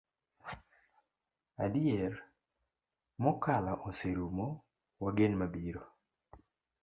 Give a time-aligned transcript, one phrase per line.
[1.65, 2.13] Adier,
[3.23, 4.47] mokalo oserumo,
[5.03, 5.83] wagen mabiro.